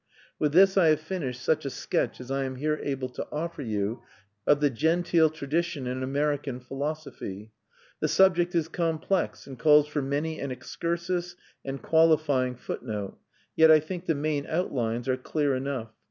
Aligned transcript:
With 0.39 0.51
this 0.53 0.77
I 0.77 0.87
have 0.87 0.99
finished 0.99 1.43
such 1.43 1.63
a 1.63 1.69
sketch 1.69 2.19
as 2.19 2.31
I 2.31 2.45
am 2.45 2.55
here 2.55 2.79
able 2.81 3.07
to 3.09 3.27
offer 3.31 3.61
you 3.61 4.01
of 4.47 4.59
the 4.59 4.71
genteel 4.71 5.29
tradition 5.29 5.85
in 5.85 6.01
American 6.01 6.59
philosophy. 6.59 7.51
The 7.99 8.07
subject 8.07 8.55
is 8.55 8.67
complex, 8.67 9.45
and 9.45 9.59
calls 9.59 9.85
for 9.87 10.01
many 10.01 10.39
an 10.39 10.49
excursus 10.49 11.35
and 11.63 11.83
qualifying 11.83 12.55
footnote; 12.55 13.19
yet 13.55 13.69
I 13.69 13.79
think 13.79 14.07
the 14.07 14.15
main 14.15 14.47
outlines 14.47 15.07
are 15.07 15.17
clear 15.17 15.55
enough. 15.55 15.91